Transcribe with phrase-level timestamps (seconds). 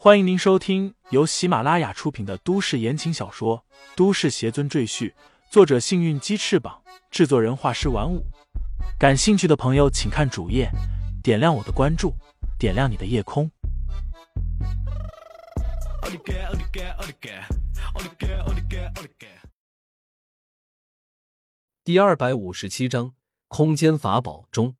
[0.00, 3.64] 欢迎您收听由喜马拉雅出品的都市言情小说
[3.96, 5.10] 《都市邪尊赘婿》，
[5.50, 8.24] 作者：幸运鸡翅膀，制作人：画师玩五。
[8.96, 10.70] 感兴趣的朋友，请看主页，
[11.20, 12.14] 点亮我的关注，
[12.60, 13.50] 点亮你的夜空。
[21.82, 23.14] 第二百五十七章
[23.48, 24.76] 空间法宝中，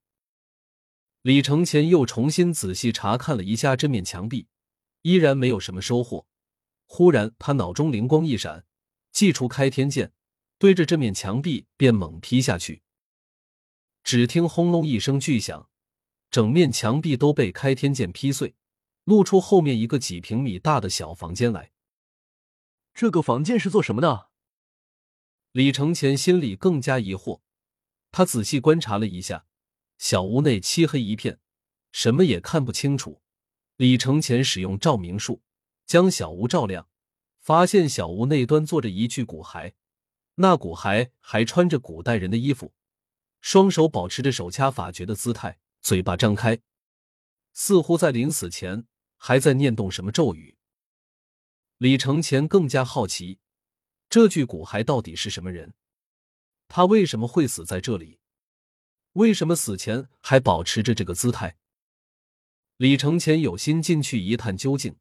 [1.22, 4.46] 李承前又重新仔细查看了一下这面墙壁。
[5.08, 6.26] 依然没有什么收获。
[6.84, 8.66] 忽然，他脑中灵光一闪，
[9.10, 10.12] 祭出开天剑，
[10.58, 12.82] 对着这面墙壁便猛劈下去。
[14.04, 15.70] 只听轰隆一声巨响，
[16.30, 18.54] 整面墙壁都被开天剑劈碎，
[19.04, 21.72] 露出后面一个几平米大的小房间来。
[22.92, 24.28] 这个房间是做什么的？
[25.52, 27.40] 李承前心里更加疑惑。
[28.10, 29.46] 他仔细观察了一下，
[29.96, 31.40] 小屋内漆黑一片，
[31.92, 33.22] 什么也看不清楚。
[33.78, 35.40] 李承前使用照明术
[35.86, 36.88] 将小屋照亮，
[37.38, 39.74] 发现小屋内端坐着一具骨骸，
[40.34, 42.74] 那骨骸还穿着古代人的衣服，
[43.40, 46.58] 双手保持着手掐法诀的姿态，嘴巴张开，
[47.52, 48.84] 似乎在临死前
[49.16, 50.56] 还在念动什么咒语。
[51.76, 53.38] 李承前更加好奇，
[54.10, 55.74] 这具骨骸到底是什么人？
[56.66, 58.18] 他为什么会死在这里？
[59.12, 61.56] 为什么死前还保持着这个姿态？
[62.78, 64.94] 李承前有心进去一探究竟，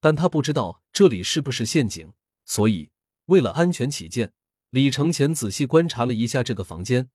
[0.00, 2.12] 但他不知道这里是不是陷阱，
[2.44, 2.90] 所以
[3.26, 4.32] 为了安全起见，
[4.70, 7.08] 李承前仔细观察了一下这个房间，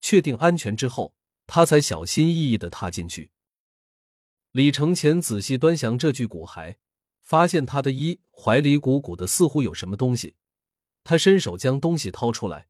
[0.00, 1.16] 确定安全之后，
[1.48, 3.32] 他才小心翼翼的踏进去。
[4.52, 6.76] 李承前仔细端详这具骨骸，
[7.20, 10.36] 发现他的衣怀里鼓鼓的，似乎有什么东西。
[11.02, 12.68] 他伸手将东西掏出来，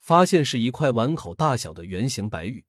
[0.00, 2.64] 发现是一块碗口大小的圆形白玉，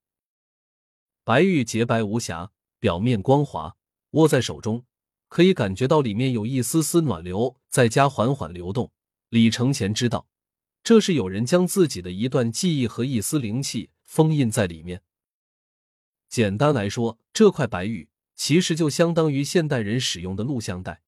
[1.24, 2.52] 白玉洁白无瑕。
[2.80, 3.76] 表面光滑，
[4.12, 4.86] 握在手中
[5.28, 8.92] 可以感觉到里面有一丝丝暖流在家缓缓流动。
[9.30, 10.28] 李承前知道，
[10.82, 15.04] 这是有人将自己的一段记忆和一丝灵气封印在里面。
[16.30, 21.02] 简单来说，这块白玉其实就相当于现代人使用的录像带，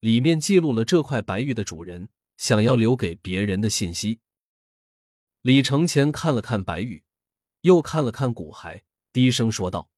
[0.00, 4.20] 里面记录了这块白玉的主人想要留给别人的信息。
[5.42, 7.04] 李承前看了看白玉，
[7.60, 9.90] 又看了看骨骸，低声说道。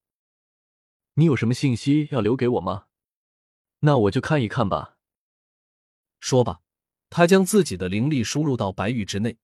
[1.17, 2.87] 你有什么信息要留给我吗？
[3.79, 4.97] 那我就看一看吧。
[6.19, 6.61] 说吧，
[7.09, 9.37] 他将自己的灵力输入到白玉之内。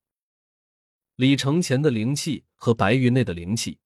[1.16, 3.80] 李承前的灵气和白玉内的灵气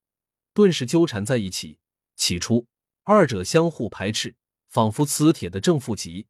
[0.53, 1.79] 顿时纠缠在一起。
[2.15, 2.65] 起初，
[3.03, 4.35] 二者相互排斥，
[4.69, 6.27] 仿佛磁铁的正负极，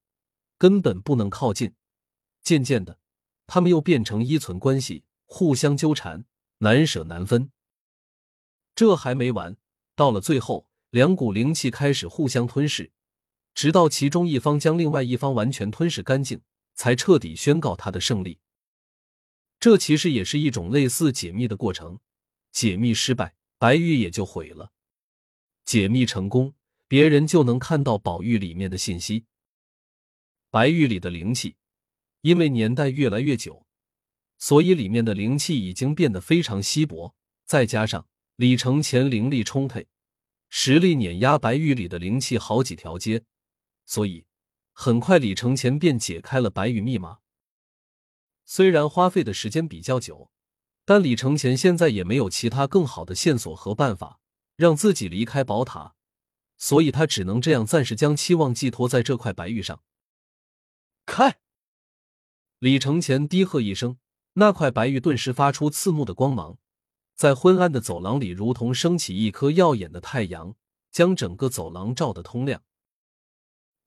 [0.58, 1.76] 根本不能靠近。
[2.42, 3.00] 渐渐的，
[3.48, 6.26] 他们又变成依存关系，互相纠缠，
[6.58, 7.52] 难舍难分。
[8.74, 9.56] 这还没完，
[9.96, 10.68] 到了最后。
[10.96, 12.90] 两股灵气开始互相吞噬，
[13.54, 16.40] 直到其中一方将另外一方完全吞噬干净，
[16.74, 18.40] 才彻底宣告他的胜利。
[19.60, 22.00] 这其实也是一种类似解密的过程。
[22.54, 24.72] 解密失败，白玉也就毁了；
[25.66, 26.54] 解密成功，
[26.88, 29.26] 别人就能看到宝玉里面的信息。
[30.50, 31.58] 白玉里的灵气，
[32.22, 33.66] 因为年代越来越久，
[34.38, 37.14] 所以里面的灵气已经变得非常稀薄。
[37.46, 38.08] 再加上
[38.38, 39.86] 李承前灵力充沛。
[40.58, 43.26] 实力碾压白玉里的灵气好几条街，
[43.86, 44.26] 所以
[44.72, 47.20] 很快李承前便解开了白玉密码。
[48.46, 50.32] 虽然花费的时间比较久，
[50.86, 54.22] 但李承前现在也没有其他更好的线索和办法
[54.56, 55.94] 让自己离开宝塔，
[56.56, 59.84] 所以他只能这样暂时将期望寄托在这块白玉上。
[61.06, 61.38] 开！
[62.60, 63.98] 李承前低喝一声，
[64.36, 66.58] 那块白玉顿时发出刺目的光芒。
[67.16, 70.56] 在昏暗的走廊里，如同升起一颗耀眼的太阳，
[70.92, 72.62] 将整个走廊照得通亮。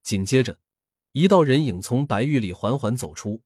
[0.02, 0.58] 紧接着，
[1.12, 3.42] 一道人影从白玉里缓缓走出，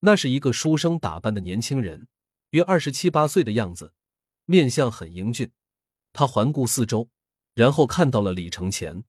[0.00, 2.08] 那是一个书生打扮的年轻人，
[2.50, 3.92] 约二十七八岁的样子，
[4.46, 5.52] 面相很英俊。
[6.14, 7.10] 他环顾四周，
[7.52, 9.04] 然后看到了李承前。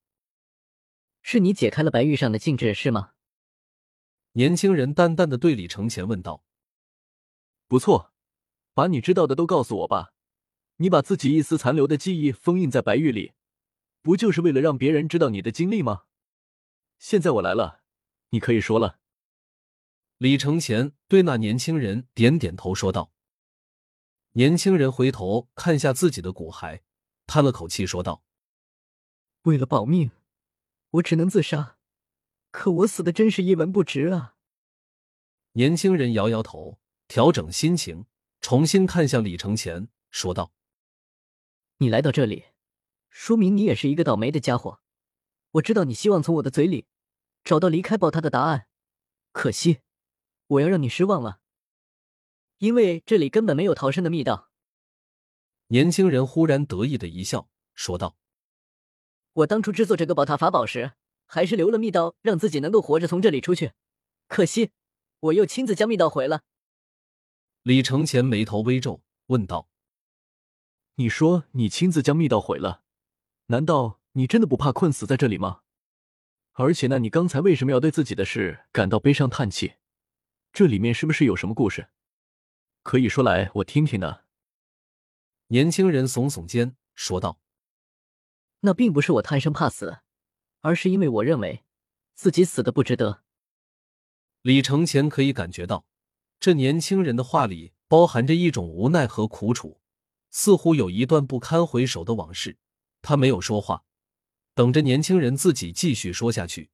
[1.22, 3.12] 是你解开了白玉上的禁制，是吗？
[4.32, 6.44] 年轻人淡淡的对李承前问道
[7.66, 8.12] ：“不错，
[8.74, 10.12] 把你知道的都告诉我吧。”
[10.78, 13.32] 你把自己一丝残留的记忆封印在白玉里，
[14.00, 16.04] 不就是为了让别人知道你的经历吗？
[16.98, 17.82] 现在我来了，
[18.30, 18.98] 你可以说了。
[20.18, 23.12] 李承前对那年轻人点点头，说道。
[24.32, 26.82] 年轻人回头看下自己的骨骸，
[27.26, 28.22] 叹了口气，说道
[29.42, 30.12] ：“为了保命，
[30.90, 31.76] 我只能自杀。
[32.52, 34.36] 可我死的真是一文不值啊！”
[35.54, 36.78] 年轻人摇摇头，
[37.08, 38.06] 调整心情，
[38.40, 40.52] 重新看向李承前，说道。
[41.80, 42.46] 你来到这里，
[43.08, 44.80] 说明你也是一个倒霉的家伙。
[45.52, 46.88] 我知道你希望从我的嘴里
[47.44, 48.66] 找到离开宝塔的答案。
[49.30, 49.78] 可惜，
[50.48, 51.38] 我要让你失望了，
[52.58, 54.50] 因为这里根本没有逃生的密道。
[55.68, 58.16] 年轻人忽然得意的一笑，说道
[59.34, 60.94] ：“我当初制作这个宝塔法宝时，
[61.26, 63.72] 还是留了密道，让自己能够活着从这里出去。
[64.26, 64.72] 可惜，
[65.20, 66.42] 我又亲自将密道毁了。”
[67.62, 69.68] 李承前眉头微皱，问道
[71.00, 72.82] ：“你说你亲自将密道毁了？
[73.46, 75.60] 难道你真的不怕困死在这里吗？
[76.54, 79.74] 而且，那你刚才为什么要对自己的事感到悲伤叹气？
[80.52, 81.90] 这里面是不是有什么故事？
[82.82, 84.22] 可以说来我听听呢？”
[85.48, 87.38] 年轻人耸耸肩，说道
[88.62, 90.00] ：“那并不是我贪生怕死，
[90.62, 91.62] 而是因为我认为
[92.16, 93.22] 自己死的不值得。”
[94.42, 95.86] 李承前可以感觉到，
[96.40, 99.80] 这年轻人的话里包含着一种无奈和苦楚，
[100.30, 102.58] 似乎有一段不堪回首的往事。
[103.02, 103.84] 他没有说话，
[104.54, 106.70] 等着年轻人自己继续说下去。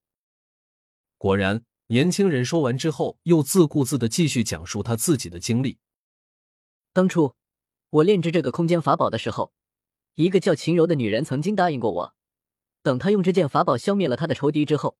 [1.18, 5.78] 果然，年轻人说完之后，又自顾自的继续讲述他自己的经历。
[6.92, 7.34] 当初。
[7.90, 9.52] 我炼制这个空间法宝的时候，
[10.16, 12.14] 一个叫秦柔的女人曾经答应过我，
[12.82, 14.98] 等她用这件法宝消灭了她的仇敌之后，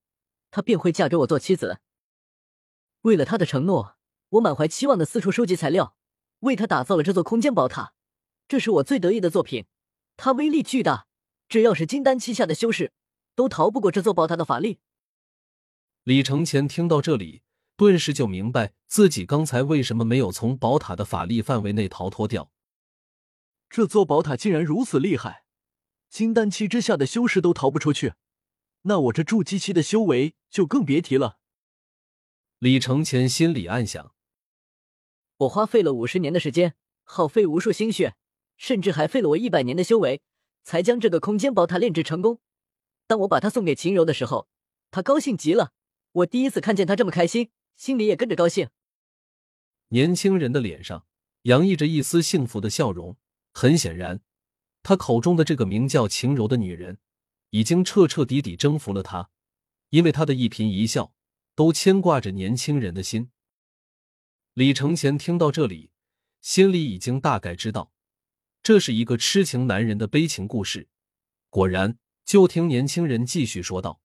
[0.53, 1.81] 她便会嫁给我做妻子。
[3.01, 3.97] 为了她的承诺，
[4.29, 5.97] 我满怀期望的四处收集材料，
[6.41, 7.94] 为她打造了这座空间宝塔。
[8.47, 9.67] 这是我最得意的作品，
[10.17, 11.07] 它威力巨大，
[11.49, 12.93] 只要是金丹期下的修士，
[13.35, 14.79] 都逃不过这座宝塔的法力。
[16.03, 17.43] 李承前听到这里，
[17.77, 22.51] 顿时就明白自己刚才为什么没有从宝塔的法力范围内逃脱掉。
[23.71, 25.45] 这座宝塔竟然如此厉害，
[26.09, 28.13] 金丹期之下的修士都逃不出去，
[28.83, 31.39] 那我这筑基期的修为就更别提了。
[32.59, 34.15] 李承前心里暗想：
[35.39, 38.15] 我花费了五十年的时间，耗费无数心血，
[38.57, 40.23] 甚至还费了我一百年的修为，
[40.63, 42.41] 才将这个空间宝塔炼制成功。
[43.07, 44.49] 当我把它送给秦柔的时候，
[44.91, 45.73] 她高兴极了。
[46.13, 48.69] 我第一次看见她这么开心，心里也跟着高兴。
[49.89, 51.07] 年轻人的脸上
[51.43, 53.17] 洋溢着一丝幸福的笑容。
[53.53, 54.21] 很显然，
[54.83, 56.99] 他口中的这个名叫秦柔的女人，
[57.51, 59.31] 已经彻彻底底征服了他，
[59.91, 61.15] 因为他的一颦一笑，
[61.55, 63.31] 都牵挂着年轻人的心。
[64.55, 65.93] 李承前听到这里，
[66.41, 67.93] 心里已经大概知道，
[68.65, 70.89] 这是一个痴情男人的悲情故事。
[71.51, 74.01] 果然，就听年轻人继续说道：“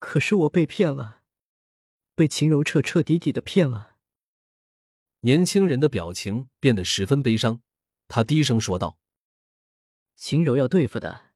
[0.00, 1.22] 可是我被骗了，
[2.16, 3.94] 被秦柔彻彻底底的骗了。”
[5.22, 7.62] 年轻人的表情变得十分悲伤。
[8.08, 8.98] 他低声说道
[10.16, 11.26] ：“秦柔要对付的，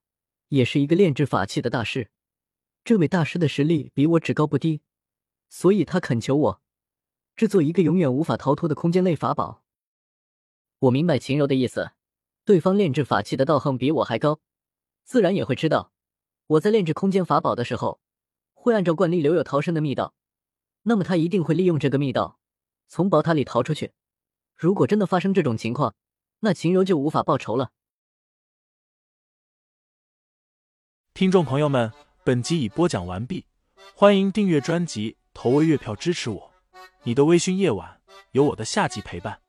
[0.49, 2.11] 也是一个炼制法器的大师。
[2.83, 4.83] 这位大师的实力比我只高不低，
[5.49, 6.63] 所以他恳求我
[7.37, 9.63] 制作一个永远无法逃脱的空间类法宝。
[10.81, 11.93] 我明白秦柔的意思，
[12.51, 14.41] 对方炼制法器的道行比我还高，
[15.05, 15.93] 自然也会知道
[16.49, 18.01] 我在炼制空间法宝的时候，
[18.55, 20.15] 会按照惯例留有逃生的密道。
[20.83, 22.41] 那么他一定会利用这个密道
[22.89, 23.93] 从宝塔里逃出去。
[24.57, 25.95] 如果真的发生这种情况，”
[26.43, 27.71] 那秦柔就无法报仇了。
[31.15, 31.93] 听众朋友们，
[32.25, 33.47] 本集已播讲完毕，
[33.95, 36.53] 欢迎订阅专辑，投喂月票支持我。
[37.05, 38.01] 你的微醺夜晚，
[38.33, 39.41] 有我的下集陪伴。